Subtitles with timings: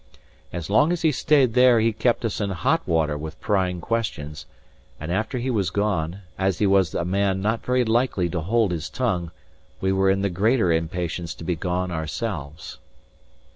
[0.51, 4.47] As long as he stayed there he kept us in hot water with prying questions;
[4.99, 8.71] and after he was gone, as he was a man not very likely to hold
[8.71, 9.29] his tongue,
[9.79, 12.79] we were in the greater impatience to be gone ourselves.